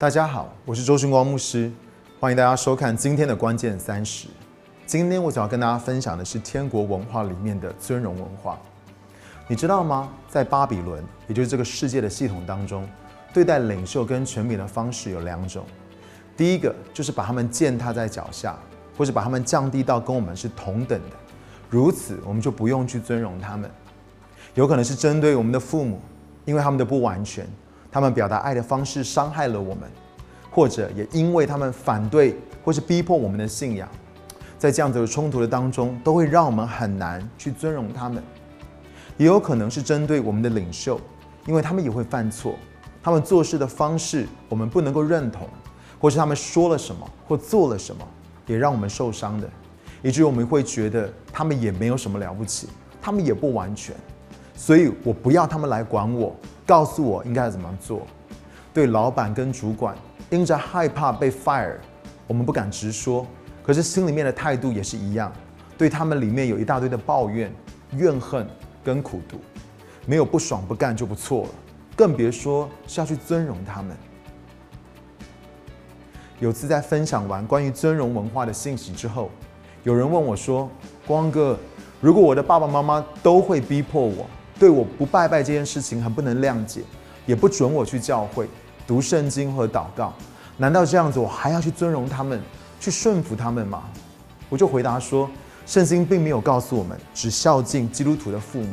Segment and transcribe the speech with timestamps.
[0.00, 1.68] 大家好，我是周勋光牧师，
[2.20, 4.28] 欢迎大家收看今天的关键三十。
[4.86, 8.56] 今天我想要跟大家分享的是天国文化里面的尊荣文化。
[9.48, 10.08] 你知道吗？
[10.28, 12.88] 在巴比伦，也就是这个世界的系统当中，
[13.34, 15.64] 对待领袖跟权柄的方式有两种。
[16.36, 18.56] 第一个就是把他们践踏在脚下，
[18.96, 21.16] 或是把他们降低到跟我们是同等的，
[21.68, 23.68] 如此我们就不用去尊荣他们。
[24.54, 26.00] 有可能是针对我们的父母，
[26.44, 27.44] 因为他们的不完全。
[27.90, 29.90] 他们表达爱的方式伤害了我们，
[30.50, 33.88] 或者也因为他们反对或是逼迫我们的信仰，
[34.58, 38.22] 在这样子的冲突的当中，都会让我们很难去尊荣他们。
[39.16, 41.00] 也有可能是针对我们的领袖，
[41.46, 42.54] 因为他们也会犯错，
[43.02, 45.48] 他们做事的方式我们不能够认同，
[45.98, 48.06] 或是他们说了什么或做了什么，
[48.46, 49.50] 也让我们受伤的，
[50.02, 52.68] 以至于我们会觉得他们也没有什么了不起，
[53.02, 53.96] 他们也不完全，
[54.58, 56.34] 所以我不要他们来管我。
[56.66, 58.02] 告诉我应该怎么做。
[58.74, 59.96] 对老板跟主管，
[60.28, 61.76] 因着害怕被 fire，
[62.26, 63.26] 我们不敢直说，
[63.62, 65.32] 可是心里面的态度也是一样。
[65.78, 67.50] 对他们里面有一大堆的抱怨、
[67.92, 68.46] 怨恨
[68.84, 69.38] 跟苦毒，
[70.04, 71.50] 没有不爽不干就不错了，
[71.96, 73.96] 更别说是要去尊荣他们。
[76.40, 79.30] 有次在分享完关于尊荣文化的信息之后，
[79.84, 80.68] 有人问我说
[81.06, 81.58] ：“光哥，
[82.00, 84.26] 如果我的爸爸妈妈都会逼迫我？”
[84.58, 86.80] 对我不拜拜这件事情很不能谅解，
[87.26, 88.48] 也不准我去教会
[88.86, 90.12] 读圣经和祷告。
[90.56, 92.42] 难道这样子我还要去尊荣他们，
[92.80, 93.84] 去顺服他们吗？
[94.48, 95.30] 我就回答说，
[95.64, 98.72] 圣经并没有告诉我们只孝敬基督徒的父母，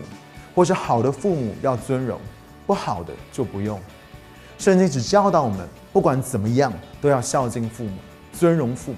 [0.55, 2.19] 或是好的父母要尊荣，
[2.65, 3.79] 不好的就不用。
[4.57, 7.97] 圣经只教导我们，不管怎么样都要孝敬父母，
[8.33, 8.97] 尊荣父母，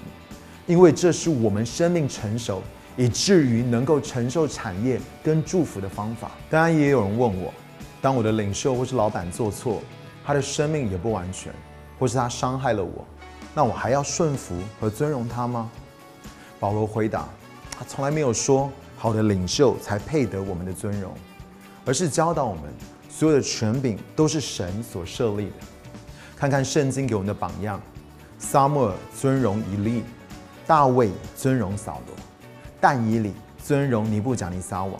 [0.66, 2.62] 因为这是我们生命成熟。
[2.98, 6.32] 以至于能够承受产业跟祝福的方法。
[6.50, 7.54] 当然，也有人问我，
[8.02, 9.80] 当我的领袖或是老板做错，
[10.26, 11.52] 他的生命也不完全，
[11.96, 13.06] 或是他伤害了我，
[13.54, 15.70] 那我还要顺服和尊荣他吗？
[16.58, 17.28] 保罗回答，
[17.70, 21.14] 他从来没有说好的领袖才配得我们的尊荣，
[21.84, 22.64] 而是教导我们，
[23.08, 25.54] 所有的权柄都是神所设立的。
[26.36, 27.80] 看看圣经给我们的榜样：
[28.40, 30.02] 撒母耳尊荣以利，
[30.66, 32.16] 大卫尊荣扫罗。
[32.80, 34.92] 但以理尊荣尼布甲尼撒王，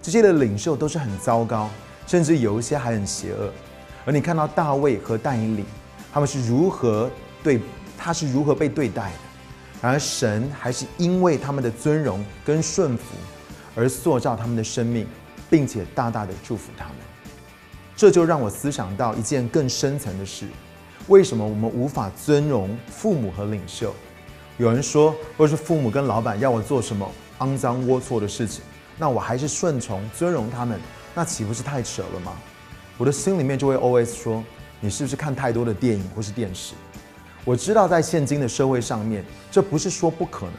[0.00, 1.70] 这些的领袖都是很糟糕，
[2.06, 3.52] 甚至有一些还很邪恶。
[4.04, 5.64] 而你看到大卫和但以理，
[6.12, 7.10] 他们是如何
[7.42, 7.60] 对
[7.96, 9.16] 他是如何被对待的？
[9.80, 13.14] 然而神还是因为他们的尊荣跟顺服
[13.74, 15.06] 而塑造他们的生命，
[15.48, 16.96] 并且大大的祝福他们。
[17.96, 20.46] 这就让我思想到一件更深层的事：
[21.06, 23.94] 为什么我们无法尊荣父母和领袖？
[24.58, 28.62] 有人说，若是父母跟老板要我做什么肮脏龌龊的事情，
[28.98, 30.78] 那我还是顺从尊荣他们，
[31.14, 32.32] 那岂不是太扯了吗？
[32.98, 34.44] 我的心里面就会 always 说，
[34.78, 36.74] 你是不是看太多的电影或是电视？
[37.44, 40.54] 我知道在现今的社会上面，这不是说不可能，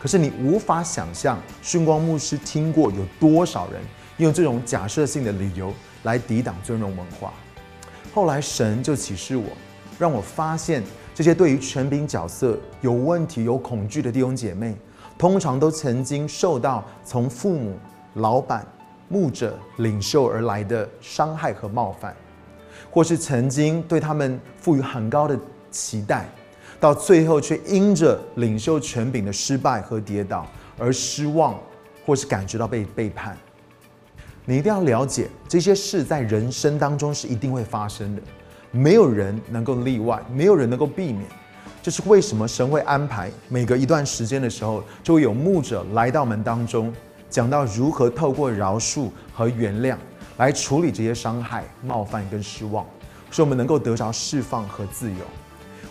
[0.00, 3.80] 可是你无法想象，训光牧师听过有多少人
[4.16, 5.72] 用这种假设性的理由
[6.04, 7.32] 来抵挡尊荣文化。
[8.14, 9.44] 后来神就启示我，
[9.98, 10.82] 让我发现。
[11.14, 14.76] 这些对于权柄角色有问题、有恐惧的弟兄姐妹，
[15.16, 17.76] 通常都曾经受到从父母、
[18.14, 18.66] 老板、
[19.08, 22.16] 牧者、领袖而来的伤害和冒犯，
[22.90, 25.38] 或是曾经对他们赋予很高的
[25.70, 26.28] 期待，
[26.80, 30.44] 到最后却因着领袖权柄的失败和跌倒
[30.76, 31.56] 而失望，
[32.04, 33.38] 或是感觉到被背叛。
[34.44, 38.22] 你一定要了解，这些事在人生当中是一定会发生的。
[38.74, 41.24] 没有人能够例外，没有人能够避免。
[41.80, 46.92] 这是为什么神会安排每隔一段时间的时候，就会有牧者来到门当中，
[47.30, 49.96] 讲到如何透过饶恕和原谅
[50.38, 52.84] 来处理这些伤害、冒犯跟失望，
[53.30, 55.18] 使我们能够得着释放和自由。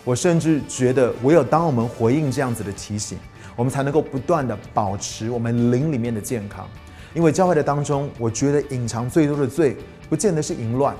[0.04, 3.16] 我甚至觉得，唯有当我们回应这样子的提醒，
[3.56, 6.68] 我们才能够不断的保持我们灵里面的健康。
[7.14, 9.74] 因为教会的当中，我觉得隐藏最多的罪，
[10.10, 10.94] 不见得是淫乱。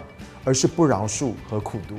[0.44, 1.96] 而是不饶恕和苦读。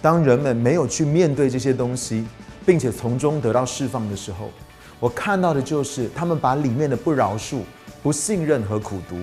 [0.00, 2.24] 当人们没有去面对这些东西，
[2.64, 4.50] 并且从中得到释放的时候，
[4.98, 7.60] 我看到的就是他们把里面的不饶恕、
[8.02, 9.16] 不信任和苦读，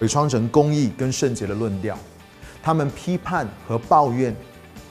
[0.00, 1.98] 伪装成公义跟圣洁的论调。
[2.62, 4.34] 他们批判和抱怨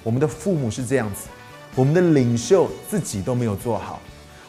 [0.04, 1.28] 我们的父母是这样子，
[1.76, 4.00] 我们的领袖自己都没有做好，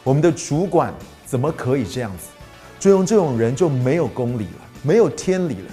[0.03, 0.93] 我们的主管
[1.25, 2.27] 怎么可以这样子？
[2.77, 5.71] 就用这种人就没有公理了，没有天理了。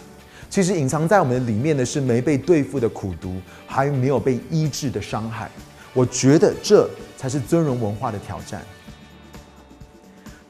[0.52, 5.50] 其实隐藏在我们里面的是没被对付的苦毒，还没有被医治的伤害。
[5.94, 8.60] 我觉得这才是尊荣文化的挑战。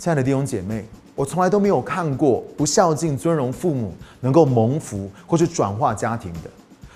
[0.01, 0.85] 亲爱的弟兄姐妹，
[1.15, 6.51] 我从来都没有看过不孝敬尊荣父母能够蒙福或是转化家庭的。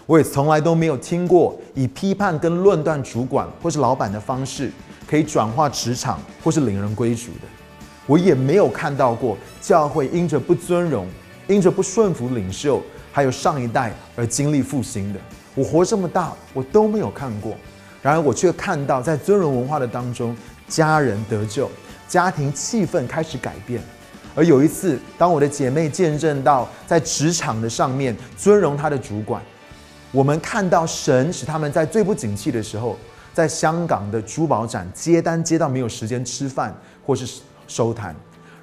[0.04, 4.68] 我也从来都没有听过以批判跟论断主管或是老板的方式，
[5.06, 7.46] 可以转化职场或是领人归主的。
[8.04, 11.06] 我也没有看到过教会因着不尊荣、
[11.46, 12.82] 因着不顺服领袖，
[13.16, 15.18] 还有上一代而经历复兴的。
[15.54, 17.56] 我活这么大，我都没有看过。
[18.02, 20.36] 然而，我却看到在尊荣文化的当中，
[20.68, 21.70] 家人得救，
[22.06, 23.80] 家庭气氛开始改变。
[24.34, 29.40] 而有一次，当我的姐妹见证到在职场的上面尊荣她的主管，
[30.12, 32.98] 我们看到神使他们在最不景气的时候，
[33.32, 38.14] 在香港的珠宝展接单接到没有时间吃饭或是收摊。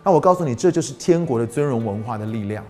[0.04, 2.64] 那我告诉你，这就是天国的尊荣文化的力量。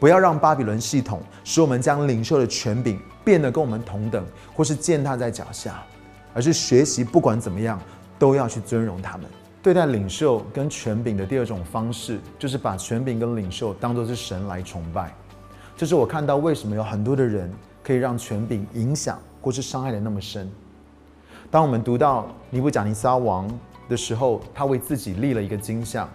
[0.00, 4.24] 不要让巴比伦系统使我们将领袖的权柄变得跟我们同等，
[4.54, 5.82] 或是践踏在脚下，
[6.32, 7.80] 而是学习不管怎么样
[8.18, 9.26] 都要去尊荣他们。
[9.60, 15.12] 对待领袖跟权柄的第二种方式，就是把权柄跟领袖当作是神来崇拜。
[15.76, 17.52] 这是我看到为什么有很多的人
[17.82, 20.50] 可以让权柄影响或是伤害的那么深。
[21.50, 23.48] 当我们读到尼布甲尼撒王
[23.88, 26.08] 的时候，他为自己立了一个金像，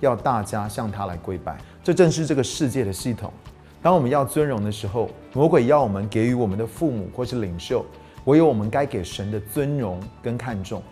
[0.00, 1.58] 要大家向他来跪拜。
[1.82, 3.32] 这正是这个世界的系统。
[3.82, 7.84] 当我们要尊荣的时候，魔鬼要我们给予我们的父母或是领袖，
[8.24, 10.82] 唯有我们该给神的尊荣跟看重。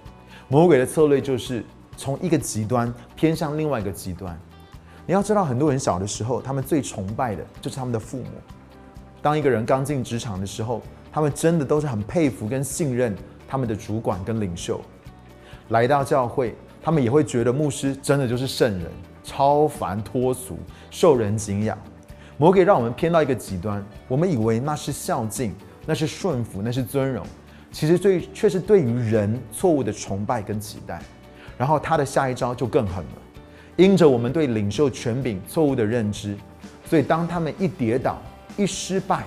[0.49, 1.65] 魔鬼的策略就是。
[2.01, 4.39] 从一个极端偏向另外一个极端，
[5.05, 8.31] 你要知道，很多人小的时候，他们最崇拜的就是他们的父母。
[9.21, 10.81] 当一个人刚进职场的时候，
[11.11, 13.17] 他们真的都是很佩服跟信任
[13.49, 14.81] 他们的主管跟领袖。
[15.71, 18.87] 来到教会，他们也会觉得牧师真的就是圣人，
[19.29, 20.59] 超凡脱俗，
[20.91, 21.77] 受人敬仰。
[22.39, 25.55] 魔鬼让我们偏到一个极端，我们以为那是孝敬，
[25.85, 27.23] 那是顺服，那是尊荣，
[27.71, 31.03] 其实最却是对于人错误的崇拜跟期待。
[31.59, 33.13] 然后他的下一招就更狠了，
[33.77, 36.35] 因着我们对领袖权柄错误的认知，
[36.87, 38.17] 所以当他们一跌倒、
[38.57, 39.25] 一失败、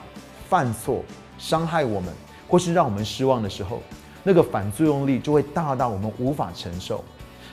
[0.50, 1.04] 犯错、
[1.38, 2.12] 伤害我们，
[2.47, 3.83] 或是让我们失望的时候，
[4.24, 7.04] 那个反作用力就会大到我们无法承受，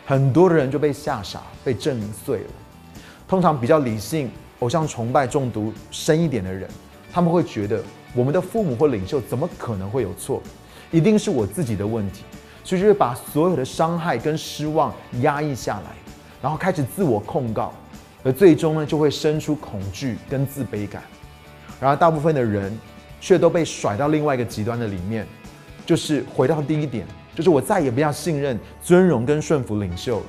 [0.08, 2.50] 很多的人就被吓傻、被震碎了。
[3.28, 6.66] 通常比较理性、偶像崇拜中毒深一点的人，
[7.12, 7.82] 他们会觉得
[8.14, 10.42] 我们的父母或领袖怎么可能会有错？
[10.90, 12.24] 一定是我自己的问题。
[12.64, 15.90] 所以，就会把所有的伤害跟失望压抑下来，
[16.40, 17.74] 然后开始自我控告，
[18.24, 21.02] 而最终呢，就会生出恐惧跟自卑感。
[21.78, 22.74] 然而，大部分的人
[23.20, 25.26] 却都被甩到另外一个极端的里面，
[25.84, 27.06] 就是回到第一点，
[27.38, 30.26] 就是我再也不要信任、尊荣跟顺服领袖了。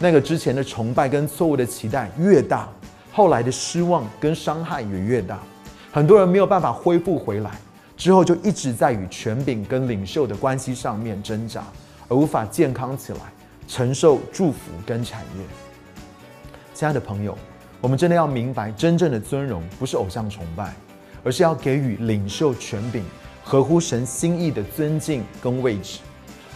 [0.00, 2.68] 那个之前的崇拜跟错误的期待越大，
[3.12, 5.38] 后来的失望跟伤害也越大，
[5.92, 7.52] 很多人没有办法恢复回来。
[7.96, 11.62] 之后就一直在与权柄跟领袖的关系上面挣扎，
[12.08, 13.20] 而无法健康起来，
[13.68, 15.44] 承受祝福跟产业。
[16.74, 17.38] 亲爱的朋友，
[17.80, 20.74] 我们真的要明白，真正的尊荣不是偶像崇拜，
[21.22, 23.04] 而是要给予领袖权柄
[23.44, 26.00] 合乎神心意的尊敬跟位置，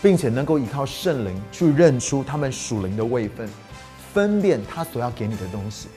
[0.03, 3.49] 并且能够依靠圣灵去认出他们属灵的位分，
[4.15, 5.89] 分辨他所要给你的东西。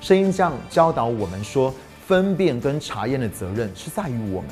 [0.00, 1.74] 声音这样教导我们说，
[2.06, 4.50] 分辨跟查验的责任是在于我们。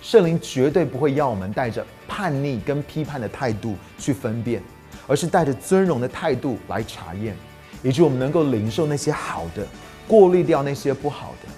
[0.00, 4.62] 圣灵绝对不会要我们带着叛逆跟批判的态度去分辨，
[5.06, 7.36] 而是带着尊荣的态度来查验，
[7.82, 9.66] 以及我们能够领受那些好的，
[10.08, 11.48] 过滤掉那些不好的。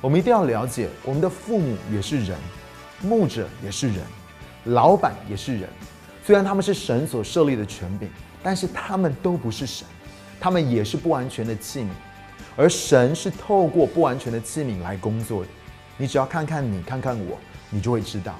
[0.00, 2.36] 我们一定要了解，我们的父母也是人，
[3.00, 3.98] 牧者也是人，
[4.64, 5.68] 老板也是人。
[6.28, 8.06] 虽然他们是神所设立的权柄，
[8.42, 9.88] 但是他们都不是神，
[10.38, 11.86] 他们也是不完全的器皿，
[12.54, 15.48] 而神是透过不完全的器皿来工作的。
[15.96, 17.38] 你只要看看你，看看我。
[17.70, 18.34] 你就会知道，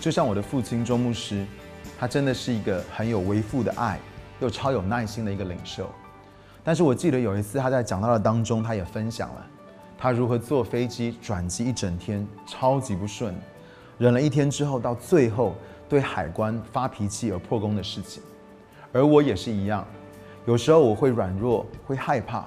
[0.00, 1.46] 就像我的父亲周牧师，
[2.00, 4.00] 他真的是一个很有为父的爱，
[4.40, 5.88] 又超有耐心的一个领袖。
[6.64, 9.46] 但是我记得有一次他在讲到的当中，他也分享了
[9.96, 13.32] 他如何坐飞机转机一整天超级不顺，
[13.98, 15.54] 忍了一天之后，到最后
[15.90, 18.22] 对海关发脾气而破功的事情。
[18.90, 19.86] 而我也是一样，
[20.46, 22.46] 有时候我会软弱，会害怕。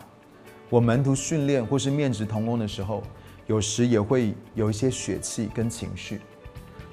[0.70, 3.04] 我门徒训练或是面职同工的时候。
[3.46, 6.22] 有时也会有一些血气跟情绪，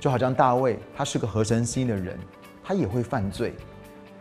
[0.00, 2.19] 就好像大卫，他是个合神心的人，
[2.61, 3.54] 他也会犯罪。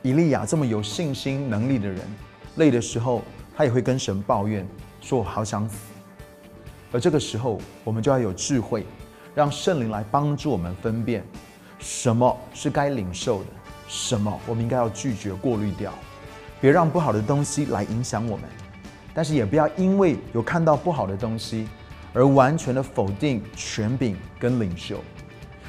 [0.04, 2.00] 以利亚这么有信心能力的人，
[2.58, 3.24] 累的时候，
[3.58, 4.64] 他也会跟神抱怨，
[5.02, 5.76] 说我好想死。
[6.92, 8.86] 而这个时候，我们就要有智慧，
[9.34, 11.26] 让圣灵来帮助我们分辨，
[11.80, 13.50] 什么是该领受的，
[13.88, 15.92] 什么我们应该要拒绝过滤掉，
[16.62, 18.46] 别让不好的东西来影响我们，
[19.14, 21.68] 但是也不要因为有看到不好的东西。
[22.12, 25.00] 而完全的否定权柄跟领袖，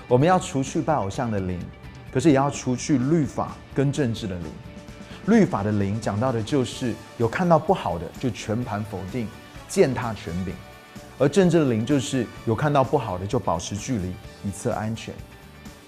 [0.08, 1.60] 我们要除去拜偶像的灵，
[2.10, 4.46] 可是也要除去律法跟政治的灵。
[5.26, 9.28] 律法的灵讲到的就是有看到不好的就全盘否定
[9.68, 10.54] 践踏权柄，
[11.18, 14.08] 而政治的灵就是有看到不好的就保持距离，
[14.42, 15.14] 以测安全。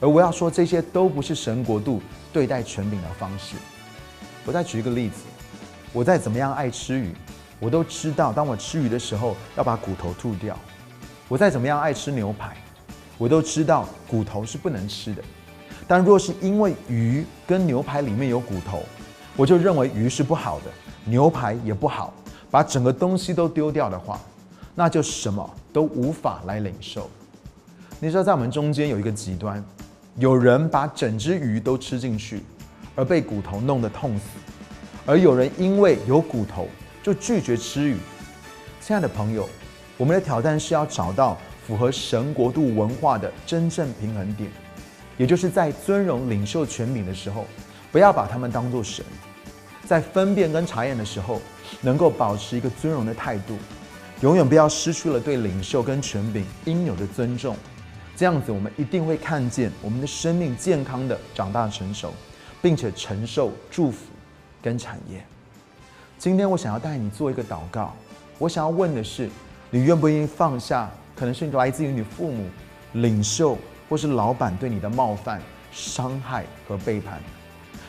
[0.02, 3.54] 而我要说，这些都不是神国度对待权柄的方式。
[4.44, 5.22] 我再举一个例子，
[5.92, 7.14] 我再怎么样爱吃鱼，
[7.60, 10.58] 我都知道，当我吃鱼的时候要把骨头吐掉。
[11.28, 12.56] 我再怎么样爱吃牛排，
[13.16, 15.22] 我都知道骨头是不能吃的。
[15.86, 18.82] 但若是因为鱼跟牛排里面有骨头，
[19.36, 20.64] 我就认为鱼是不好的，
[21.04, 22.12] 牛排也不好，
[22.50, 24.20] 把整个东西都丢掉的话，
[24.74, 27.08] 那就什么都无法来领受。
[28.00, 29.64] 你知道，在我们中间有一个极端，
[30.18, 32.42] 有人把整只鱼都吃进去，
[32.94, 34.24] 而被骨头弄得痛死；
[35.06, 36.68] 而有人因为有骨头
[37.02, 37.96] 就拒绝吃鱼。
[38.78, 39.48] 亲爱的朋友，
[39.96, 44.50] 我们的挑战是要找到符合神国度文化的真正平衡点。
[45.16, 47.46] 也就是在尊荣领袖权柄的时候，
[47.90, 49.02] 不要把他们当作神；
[49.86, 51.40] 在分辨跟查验的时候，
[51.80, 53.56] 能够保持一个尊荣的态度，
[54.20, 57.56] 永远不要失去了对领袖跟权柄应有的尊重。
[58.22, 62.14] 这样子，我们一定会看见我们的生命健康的长大成熟，
[62.62, 64.06] 并且承受祝福
[64.62, 65.20] 跟产业。
[66.20, 67.92] 今天我想要带你做一个祷告，
[68.38, 69.28] 我想要问的是：
[69.72, 70.88] 你愿不愿意放下？
[71.16, 72.48] 可能是来自于你父母、
[72.92, 73.58] 领袖。
[73.88, 77.20] 或是老板对你的冒犯、伤害和背叛，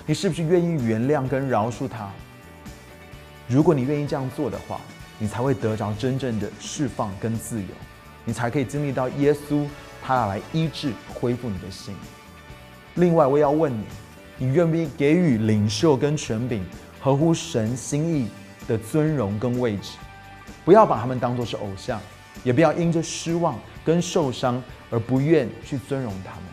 [0.08, 2.10] 你是不是愿意原谅跟饶恕他？
[3.48, 4.82] 如果你愿意这样做的话，
[5.20, 7.68] 你才会得着真正的释放跟自由，
[8.26, 9.66] 你才可以经历到耶稣
[10.06, 11.96] 他来医治、恢复你的心。
[12.96, 13.86] 另外，我也要问你，
[14.38, 16.64] 你愿不愿意给予领袖跟权柄
[17.00, 18.28] 合乎神心意
[18.68, 19.98] 的尊荣跟位置？
[20.66, 22.00] 不要把他们当作是偶像，
[22.44, 24.62] 也不要因着失望跟受伤。
[24.92, 26.44] 而不愿去尊荣他们。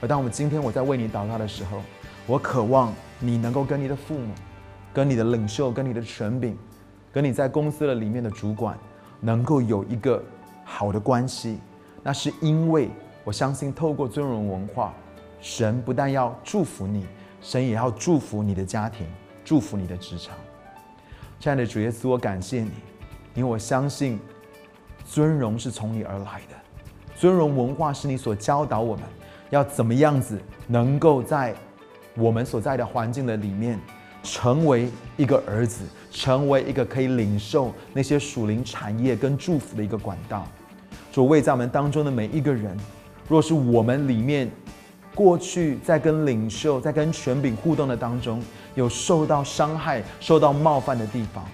[0.00, 1.82] 而当我们今天我在为你祷告的时候，
[2.24, 4.32] 我渴望你能够跟你的父母、
[4.94, 6.56] 跟你的领袖、跟你的权柄、
[7.12, 8.78] 跟你在公司的里面的主管，
[9.18, 10.22] 能够有一个
[10.64, 11.58] 好的关系。
[12.02, 12.88] 那是因为
[13.24, 14.94] 我相信，透过尊荣文化，
[15.40, 17.06] 神不但要祝福你，
[17.42, 19.06] 神也要祝福你的家庭，
[19.44, 20.34] 祝福你的职场。
[21.38, 22.70] 亲爱的主耶稣，我感谢你，
[23.34, 24.18] 因为我相信
[25.04, 26.56] 尊荣是从你而来的。
[27.14, 29.04] 尊荣文化是你所教导我们
[29.50, 31.54] 要怎么样子，能够在
[32.16, 33.78] 我们所在的环境的里面，
[34.22, 40.46] 成为一个儿子，成为一个可以领受那些属灵产业跟祝福的一个管道。
[41.18, 42.76] 主为在我们当中的每一个人，
[43.26, 44.48] 若是我们里面
[45.16, 48.40] 过去在跟领袖、在跟权柄互动的当中，
[48.76, 51.44] 有受到伤害、受到冒犯的地方，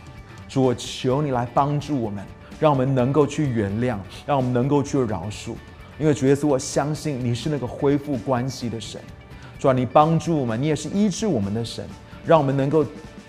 [0.50, 2.22] 主我求你来帮助我们。
[2.60, 5.54] 让我们能够去原谅，让我们能够去饶恕，
[5.98, 9.00] 因为主耶稣，我相信你是那个恢复关系的神。
[9.58, 11.82] 主啊，你帮助我们，你也是医治我们的神，
[12.26, 12.84] 让我们能够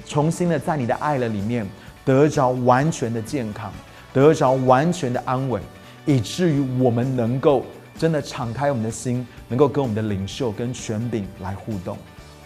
[0.05, 1.65] 重新的在你的爱了里面
[2.03, 3.71] 得着完全的健康，
[4.11, 5.61] 得着完全的安稳，
[6.05, 7.65] 以至于我们能够
[7.97, 11.97] 真的敞开我们的心，能够跟我们的领袖跟权柄来互动。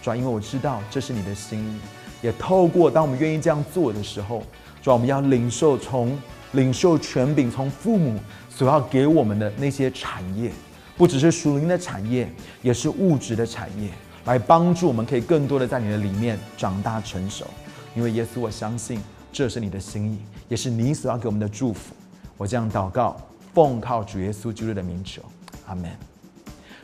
[0.02, 1.78] 主要，因为我知道这是你的心意，
[2.22, 4.42] 也透过当我们愿意这样做的时候，
[4.82, 6.18] 主要，我们要领受从。
[6.54, 10.50] 领受权柄，从父母所要给我们的那些产业，
[10.96, 12.28] 不只是属灵的产业，
[12.60, 13.88] 也是物质的产业，
[14.24, 17.46] 来帮助我们可以更多的在你的里面长大成熟。
[17.94, 19.00] 因为耶稣，我相信
[19.32, 21.94] 这是你的心意，也是你所要给我们的祝福。
[22.36, 23.16] 我这样祷告，
[23.52, 25.22] 奉靠主耶稣基督的名求，
[25.66, 25.90] 阿门。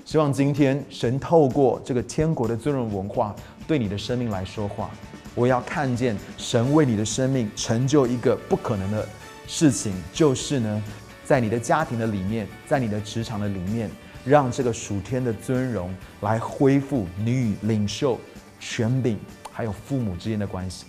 [0.05, 3.35] 希望今天神透过这个天国的尊荣文化，
[3.67, 4.91] 对你的生命来说话。
[5.35, 9.07] 我要看见神为你的生命成就一个不可能的。
[9.47, 10.83] 事情就是呢，
[11.25, 13.91] 在你的家庭的里面，在你的职场的里面，
[14.25, 18.19] 让这个属天的尊荣来恢复你与领袖、
[18.59, 19.19] 权柄
[19.53, 20.87] 还有父母之间的关系。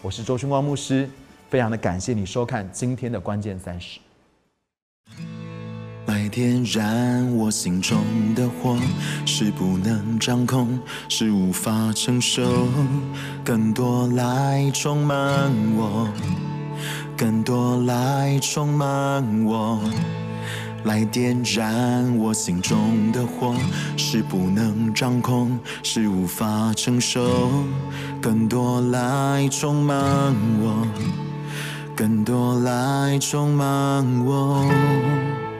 [0.00, 1.08] 我是周春光牧师，
[1.50, 4.00] 非常的感谢你收看今天的关键三十。
[6.32, 7.98] 点燃我心中
[8.34, 8.78] 的火，
[9.26, 12.68] 是不能掌控，是无法承受，
[13.44, 16.08] 更多来充满我。
[17.18, 19.78] 更多来充满我，
[20.84, 23.54] 来点燃我心中的火，
[23.98, 27.50] 是不能掌控，是无法承受。
[28.22, 30.88] 更多来充满我，
[31.94, 33.18] 更多来。
[33.20, 35.51] 充满我。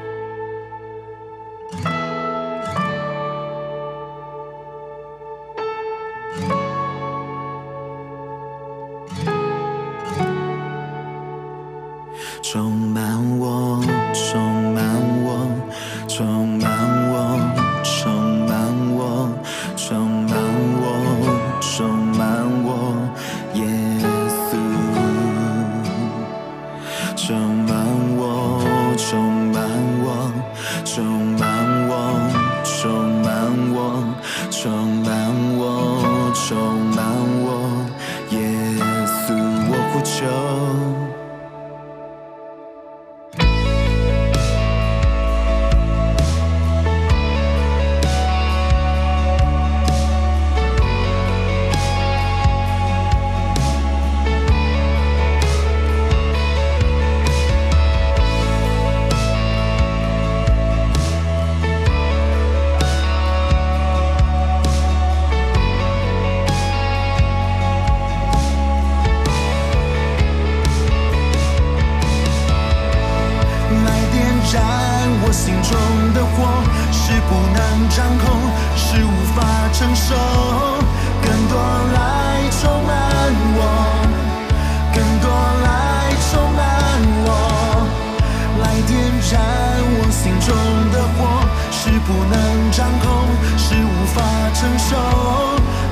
[92.71, 94.23] 掌控是无法
[94.55, 94.97] 承受，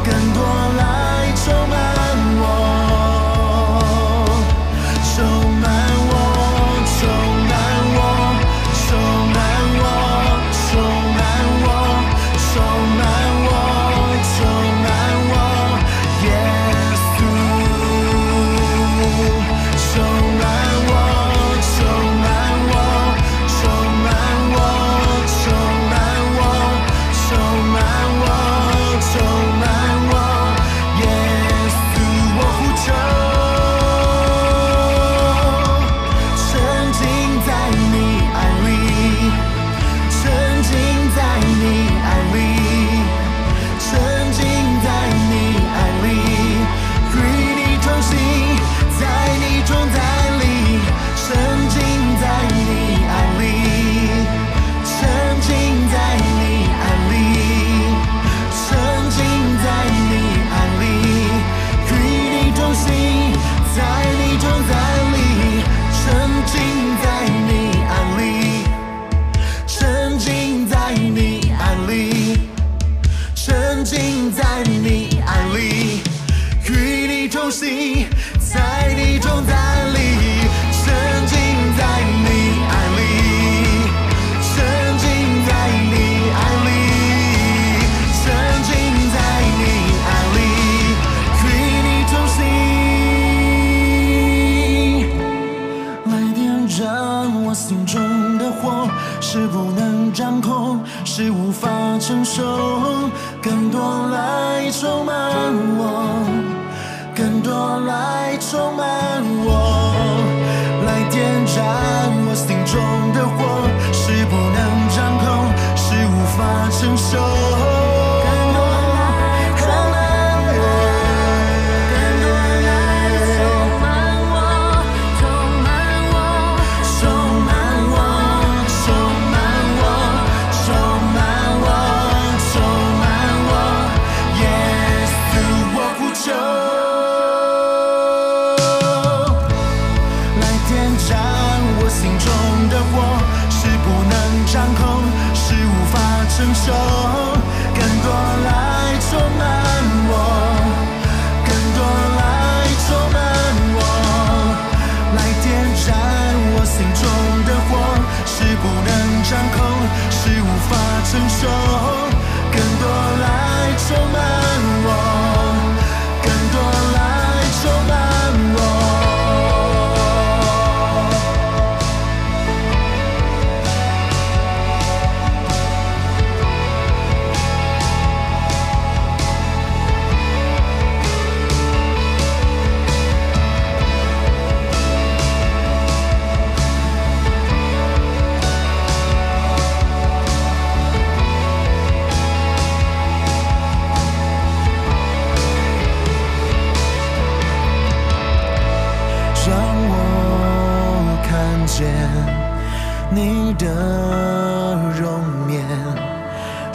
[0.05, 0.43] 更多
[0.77, 1.79] 来充满
[2.41, 3.20] 我。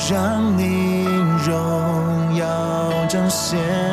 [0.07, 1.05] 让你
[1.43, 3.84] 荣耀彰显。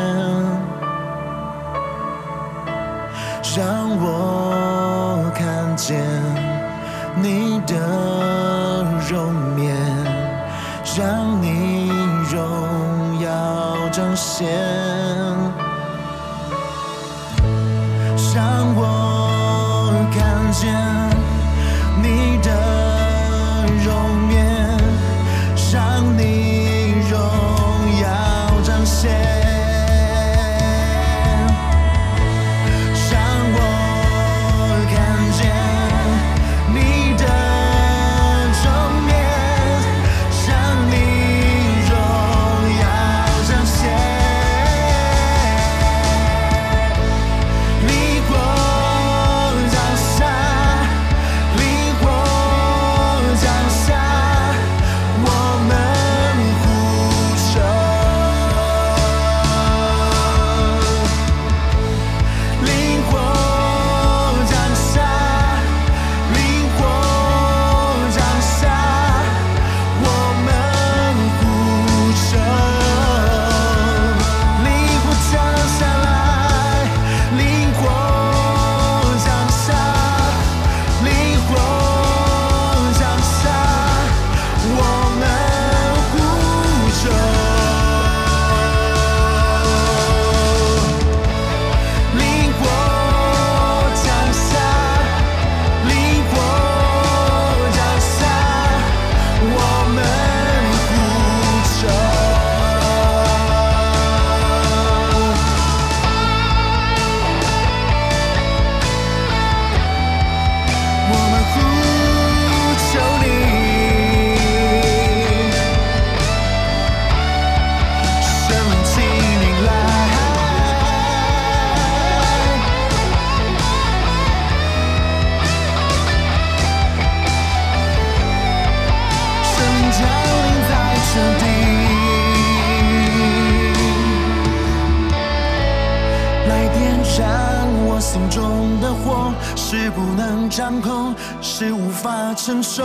[142.02, 142.82] 法承受，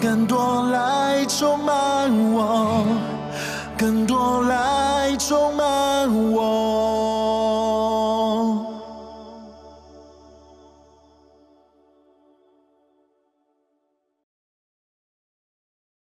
[0.00, 2.84] 更多来充满我，
[3.76, 5.81] 更多来充满。